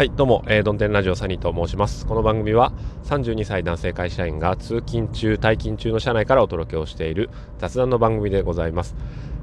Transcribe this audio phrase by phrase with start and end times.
[0.00, 2.06] はい、どうも、えー、ドンテンラジオサニーと申します。
[2.06, 2.72] この番組は
[3.04, 7.28] 32歳男性会社員が通勤中、退勤中の社内からお届けをしている
[7.58, 8.96] 雑談の番組でございます。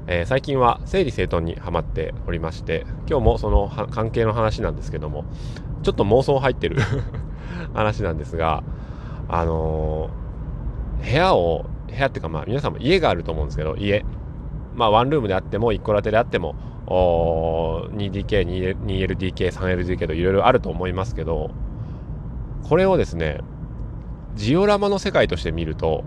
[0.08, 5.26] えー、最近は整理整頓にハマっておりまして、今日もその関係の話なんですけども、
[5.84, 6.78] ちょっと妄想入ってる
[7.72, 8.64] 話なんですが、
[9.28, 14.04] あのー、部屋を、部屋っていうかまあ皆さんも家があると思うんですけど、家。
[14.74, 16.56] まあワンルームであっても、一戸建てであっても、
[16.88, 21.50] 2DK、2LDK、3LDK といろいろあると思いますけど、
[22.68, 23.40] これをですね、
[24.34, 26.04] ジオラマの世界として見ると、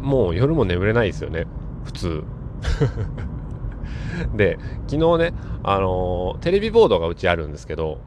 [0.00, 1.46] もう夜も眠れないですよね、
[1.84, 2.24] 普通。
[4.34, 4.58] で、
[4.88, 7.98] 昨日ね、あのー、テレビボードがうちあるんですけど、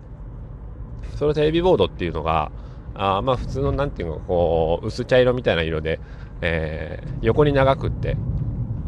[1.15, 2.51] そのテレビボードっていうのが、
[2.95, 5.99] あまあ普通のなんていうのこう薄茶色みたいな色で、
[6.41, 8.17] えー、横に長くって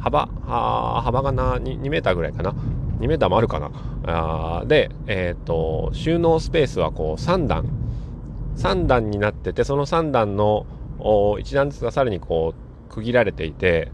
[0.04, 2.54] 幅幅がな 2, 2メーターぐらいかな。
[3.00, 3.72] 2メーターもあるかな。
[4.06, 7.70] あで、えっ、ー、と収納スペースはこう3段。
[8.58, 10.68] 3段になっててその3段の
[11.00, 13.92] 1段ずつがさらにこう区切られていて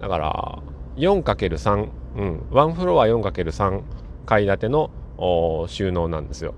[0.00, 0.58] だから
[0.96, 3.82] 4×3 うん1フロア 4×3
[4.24, 4.90] 階建ての
[5.66, 6.54] 収納なんですよ。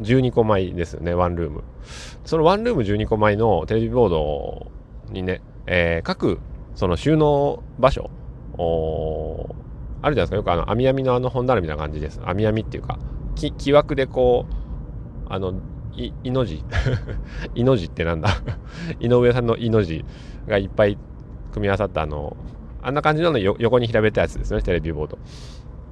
[0.00, 1.64] 12個米ですよねワンルーム。
[2.24, 4.70] そのワンルーム12個米のテレビボード
[5.10, 6.38] にね、えー、各
[6.80, 8.10] その収納場所
[10.00, 10.36] あるじゃないですか。
[10.36, 12.22] よくあの網網のあの本棚みたいな感じです。
[12.24, 12.98] 網網っていうか
[13.34, 15.60] 木木枠でこうあの
[15.94, 16.64] いいの字。
[17.54, 18.30] いの字ってなんだ？
[18.98, 20.06] 井上さんのいの字
[20.48, 20.96] がいっぱい
[21.52, 22.34] 組み合わさったあの
[22.80, 24.62] あんな感じなの横に平べったやつですね。
[24.62, 25.18] テレビボード。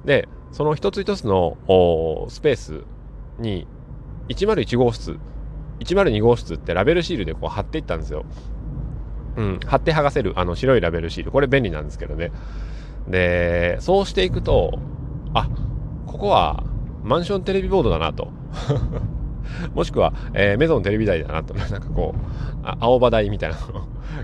[0.05, 1.55] でその一つ一つの
[2.29, 2.81] スペース
[3.37, 3.67] に
[4.29, 5.19] 101号室
[5.81, 8.25] 102号室ってラベルシールでこう貼っていったんですよ。
[9.37, 11.31] うん、貼って剥がせるあの白いラベルシール。
[11.31, 12.31] これ便利なんですけどね。
[13.07, 14.79] でそうしていくと
[15.33, 15.49] あ
[16.05, 16.63] ここは
[17.03, 18.29] マンションテレビボードだなと。
[19.73, 21.53] もしくは、えー、メゾンテレビ台だなと。
[21.57, 23.57] なんかこう青葉台みたいな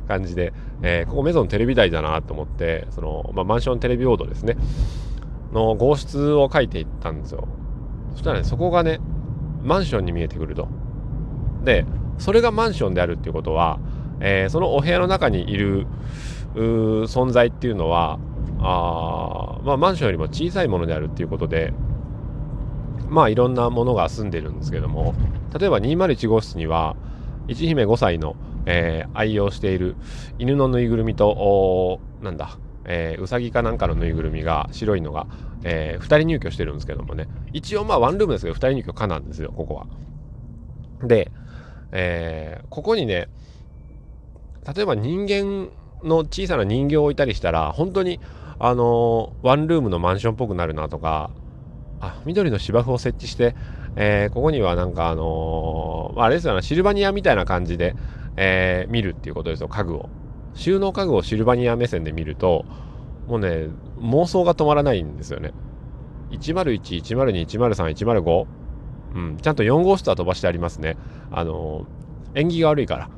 [0.08, 4.58] 感じで、えー、ここメゾンテレビ台だなと思ってその、まあ、マンションテレビボードですね。
[5.54, 7.48] の号室を書いていったんですよ。
[8.12, 9.00] そしたらねそこがね
[9.64, 10.68] マンションに見えてくると。
[11.64, 11.86] で
[12.18, 13.80] それがマンションであるっていうことは
[14.20, 15.88] えー、そのお部屋の中にいる
[16.56, 18.20] 存在っていうのは
[18.60, 21.74] あ、まあ、マンションよりも小さいものであるっていうことで
[23.10, 25.14] まあいろんなものが住んでるんですけども
[25.58, 26.96] 例えば201号室には
[27.48, 29.96] 一姫5歳の、えー、愛用している
[30.40, 35.28] 犬のぬいぐるみとなんだ、えー、うさぎかなんかのぬいぐるみが白いのが、
[35.64, 39.88] えー、2人入居してるんですけどもね一応まあワンルームですけど2人入居可なんですよここは。
[41.06, 41.32] で、
[41.92, 43.28] えー、ここにね
[44.74, 45.70] 例えば人間
[46.04, 48.20] の小さな人形を置いたりしたら本当に
[48.60, 51.32] あのワンルームのマンションっぽくなるなとか
[52.00, 53.56] あ緑の芝生を設置して、
[53.96, 57.96] えー、ここにはなんかあのー、あれですよねシルバニアみたいな感じで、
[58.38, 60.10] えー、見るっていうことですよ家具を。
[60.54, 62.66] 収納家具をシルバニア目線で見ると
[63.28, 63.68] もうね
[64.00, 65.52] 妄想が止まらないんですよね。
[66.32, 68.46] 101、102、103、105
[69.16, 70.98] うん、ちゃんと4号室は飛ばしてありますね。
[71.32, 71.86] あの
[72.34, 73.10] 縁起が悪いから。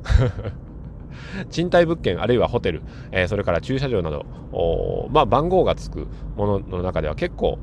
[1.50, 4.26] 賃貸物件あるいはホテル、えー、それから駐車場など
[5.10, 6.06] まあ、番号がつく
[6.36, 7.58] ものの中では結構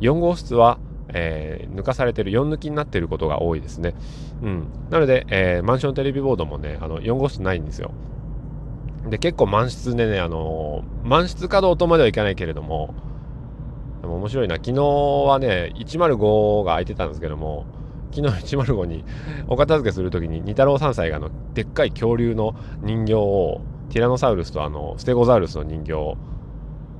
[0.00, 0.78] 4号室は、
[1.08, 3.94] えー、抜かされてる4抜きになっていることが多いですね、
[4.42, 7.92] うん、なので、えー、マンションテレビボードもねあの4号室ないんですよ。
[9.08, 12.94] で結構満室でね、あの満室稼働とまではいかないけれども
[14.02, 14.56] でも面白いな。
[14.56, 17.64] 昨日はね105が空いてたんですけども
[18.12, 19.04] 昨日105に
[19.48, 23.60] お片付けする時に二太郎3歳があのでっかい恐竜の人形を
[23.90, 26.16] ティラノサウルスとあのステゴザウルスの人形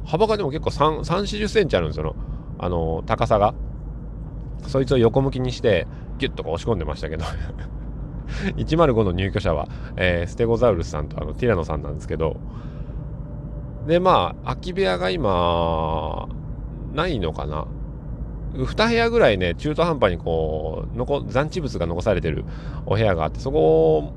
[0.05, 2.15] 幅がでも結構3 4 0センチあるんですよ
[2.59, 3.55] あの高さが。
[4.67, 5.87] そいつを横向きにして
[6.19, 7.25] ギュッと押し込んでましたけど。
[8.57, 12.37] 105の入居者は、えー、ステゴザウルスさんとあのティラノさんなんですけど。
[13.87, 16.29] でまあ空き部屋が今
[16.93, 17.67] ないのかな。
[18.55, 22.45] 2部屋ぐらいね、中途半端にこう、残残地物が残されてる
[22.87, 24.13] お部屋があって、そこを、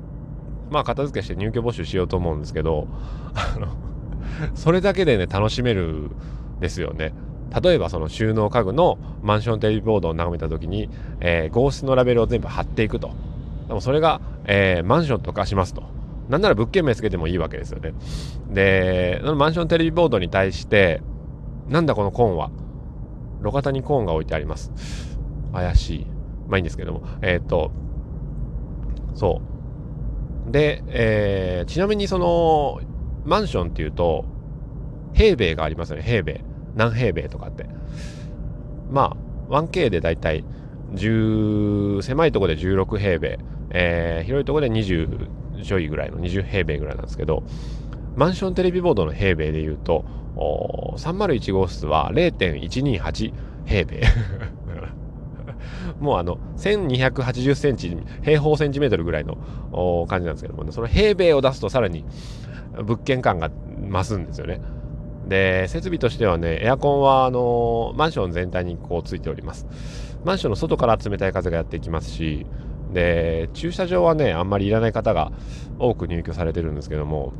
[0.70, 2.88] まあ、片付けして入居募集しようと思うんですけど、
[3.34, 3.68] あの、
[4.54, 6.10] それだけでね、楽しめる
[6.60, 7.12] ですよね。
[7.62, 10.88] 例えばその収納家具のマンションテレビボードを眺めた時に、
[11.20, 13.12] えー、合室のラベルを全部貼っていくと。
[13.68, 15.84] でもそれが、えー、マンションとかしますと。
[16.28, 17.92] なんなら物件名つけてもいいわけですよね。
[18.50, 21.02] で、マンションテレビボードに対して、
[21.68, 22.50] なんだこのコンは？
[23.44, 24.72] 路肩にコーンが置いてあります。
[25.52, 26.06] 怪しい。
[26.48, 27.02] まあいいんですけども。
[27.22, 27.70] えっ、ー、と、
[29.14, 29.40] そ
[30.48, 30.50] う。
[30.50, 32.80] で、えー、ちなみにその、
[33.24, 34.24] マンションっていうと、
[35.12, 36.42] 平米がありますよね、平米。
[36.74, 37.66] 何平米とかって。
[38.90, 39.16] ま
[39.48, 40.44] あ、1K でだいたい
[40.94, 43.38] 10狭いとこで16平米、
[43.70, 47.42] えー、広いとこで20ちょいぐらいの20平米ぐらいなんですけど
[48.16, 50.04] マンションテレビボードの平米でいうと
[50.36, 53.32] 301号室は0.128
[53.64, 54.02] 平米。
[56.00, 59.36] もうあの1280センチ平方センチメートルぐらいの
[60.08, 62.04] 感じなんですけども、ね、その平米を出すとさらに
[62.82, 63.50] 物件感が
[63.90, 64.60] 増すんですよね。
[65.28, 69.66] で設備としてはねエアコンはあのマンション全体にこうついております。
[70.24, 72.46] マンションの外から冷たい風がやってきますし
[72.92, 75.32] で駐車場はねあんまりいらない方が
[75.78, 77.32] 多く入居されてるんですけども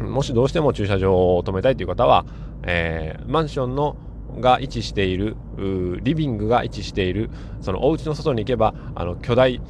[0.00, 2.24] もしどうしても駐車場を止めたいという方は、
[2.62, 3.96] えー、マンションの
[4.38, 5.36] が位置している
[6.02, 7.30] リビングが位置している
[7.60, 9.60] そのお家の外に行けばあの巨大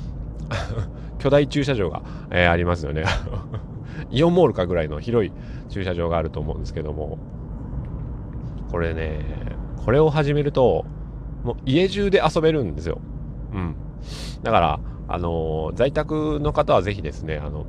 [1.19, 3.05] 巨大駐車場が、えー、ありますよね。
[4.11, 5.32] イオンモールかぐらいの広い
[5.69, 7.19] 駐車場があると思うんですけども。
[8.71, 9.21] これね
[9.85, 10.85] これを始めると
[11.43, 13.00] もう家中で遊べるんですよ。
[13.53, 13.75] うん。
[14.43, 17.67] だからあの在宅の方はぜひですねあの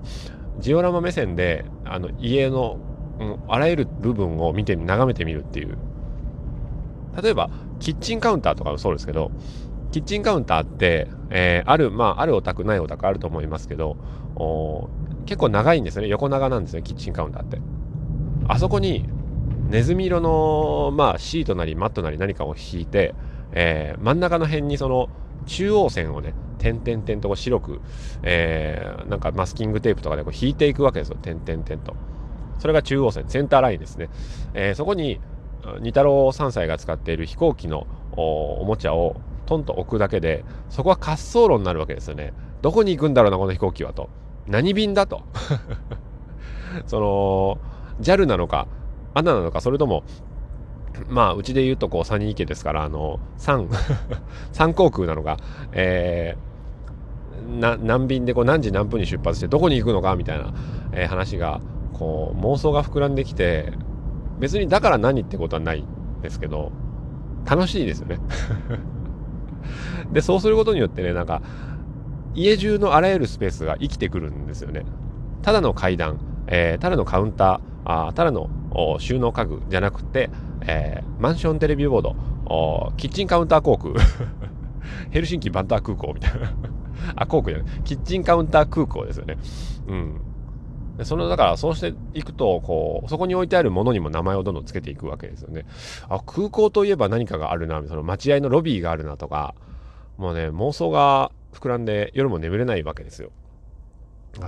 [0.59, 2.77] ジオラマ目線であの家の、
[3.47, 5.77] あらゆる部分を見て眺めてみるっていう。
[7.21, 7.49] 例えば
[7.79, 9.31] キッチンカウンターとかもそうですけど
[9.91, 13.97] キッチンカウンターって、えー、あるまああるお宅ないお宅あると思いますけど
[15.25, 16.07] 結構長いんですね。
[16.07, 17.59] 横長なんですねキッチンカウンターって。
[18.47, 19.05] あそこに
[19.69, 23.13] ネズミ色の、まあ、シートなりマットなり何かを引いて、
[23.51, 25.09] えー、真ん中の辺にその
[25.45, 27.81] 中央線をね点々点とこう白く、
[28.23, 31.17] えー、なんかマスキングテープとかでこう引いていくわけですよ。
[31.21, 31.95] 点々点と。
[32.59, 34.09] それが中央線センターラインですね、
[34.53, 35.19] えー、そこに
[35.79, 39.15] 二太郎3歳が使っている飛行機のおもちゃを
[39.47, 42.33] トンと置くだけでそこは滑走路になるわけですよね。
[42.61, 44.09] どこに行くんだろうなこの飛行機はと。
[44.47, 45.23] 何便だと。
[46.85, 47.57] その
[48.01, 48.67] JAL なのか
[49.13, 50.03] ANA なのかそれとも
[51.09, 53.67] まあうちで言うとこうサニー家ですからあの3
[54.53, 55.37] 3 航空なのか
[55.71, 60.53] えー、な何便でこう何時何分に出発してどこに行くのかみたいな、
[60.91, 61.61] えー、話が
[61.93, 63.73] こう妄想が膨らんできて
[64.39, 65.85] 別にだから何ってことはない
[66.21, 66.71] ですけど
[67.45, 68.19] 楽しいですよね。
[70.11, 71.41] でそうすることによってねなんか
[72.33, 74.83] 家中のあらゆるスペースが生きてくるんですよね。
[75.41, 78.49] ただの階段、えー、ただのカウンターあただの
[78.99, 80.29] 収納家具じゃなくて、
[80.61, 82.15] えー、マンションテレビボード。
[82.97, 83.93] キッチンカウンター航空
[85.11, 86.53] ヘルシンキバンター空港みたいな。
[87.15, 87.81] あ航空じゃない。
[87.83, 89.37] キッチンカウンター空港ですよね。
[89.87, 90.21] うん。
[91.03, 95.65] そのだからそうしていくとこうそこに置いてあるものにも名前をどんどんつけていくわけですよね。
[96.09, 99.55] あ空港といえば何かがあるなその待合のロビーがあるなとか。
[100.17, 103.31] もうね妄想が膨らんで夜も眠れないわけですよ。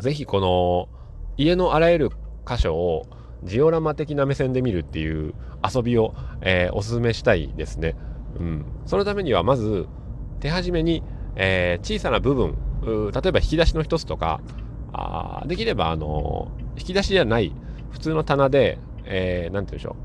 [0.01, 0.87] ぜひこの
[1.35, 2.09] 家のあらゆる
[2.47, 3.07] 箇所を
[3.45, 7.95] ジオラマ的な目線で見るっていう遊びを、えー、おすすめしたいですね。
[8.39, 8.65] うん。
[8.85, 9.87] そのためにはまず
[10.39, 11.03] 手始めに、
[11.35, 14.41] えー、小さな部分、例えば引き出しの一つとか、
[14.91, 17.53] あできれば、あのー、引き出しじゃない
[17.91, 19.95] 普通の棚で、えー、て言うんでしょ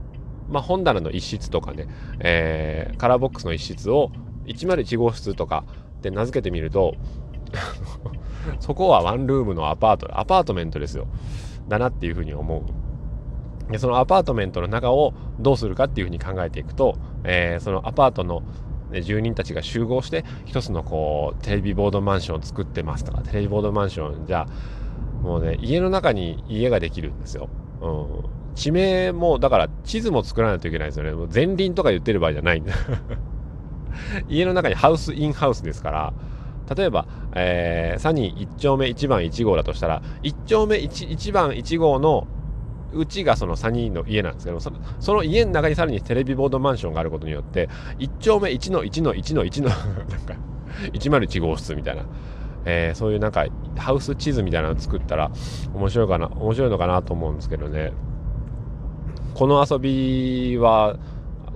[0.48, 0.52] う。
[0.52, 1.86] まあ、本棚の一室とかね、
[2.20, 4.10] えー、カラーボックスの一室を
[4.46, 5.64] 101号室とか
[6.00, 6.94] で名付けてみると
[8.60, 11.06] そこはワンルームのアパート、アパートメントですよ。
[11.68, 12.62] だなっていうふうに思う。
[13.70, 18.42] でそのアパートメントの中をどうするかっていうふうに考えていくと、えー、そのアパートの
[19.02, 24.46] 住人たちが集合して一つのこうテレビボードマンションを作ってますとかテレビボードマンションじゃ
[25.22, 27.48] もうね家の中に家ができるんですよ。
[27.80, 31.12] うん、地名もだから地図も作らないといけないですよね。
[31.12, 32.72] もう前輪とか言ってる場合じゃないんだ。
[34.28, 36.12] 家の中にハウスインハウスですから
[36.74, 42.26] 例えば、えー、サニー1丁目1番1号だとしたら1丁目 1, 1番1号の
[42.92, 47.68] うちがそのサニーの家なんですけどそのその家の中にさらにテレビボードマンションがあることによって
[47.98, 49.68] 1丁目1の1の1の1の
[50.08, 50.34] なんか
[50.92, 52.04] 101号室みたいな、
[52.64, 55.30] えー、そういうなんかハウス地図みたいなの作ったら
[55.74, 57.92] 面白いかな面白いのかなと思うんですけどね。
[59.34, 60.96] この遊びは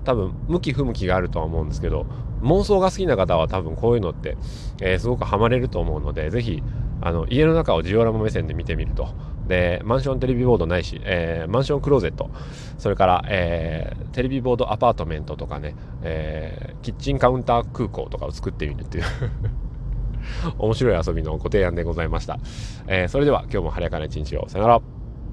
[0.04, 2.06] 多分向き不向きがあるとは思うんですけど
[2.42, 4.36] 妄想が好きな方は多分こういうのって、
[4.80, 6.62] えー、すごくハマれると思うのでぜひ
[7.04, 9.08] あの家の中をジオラマ目線で見てみると。
[9.48, 12.30] でマンションテレビボードないし、えー、マンションクローゼット。
[12.78, 19.04] それから、えー、テレビボードアパートメントとかね、えー、キッチンカウンター空港とかを作ってみるっていう。
[20.58, 22.38] 面白い遊びのご提案でございました、
[22.86, 24.48] えそれでは今日も晴れやかな一日を。
[24.48, 25.01] さよなら。